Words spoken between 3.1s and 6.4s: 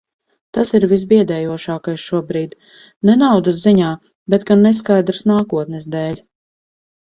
ne naudas ziņā, bet gan neskaidras nākotnes dēļ.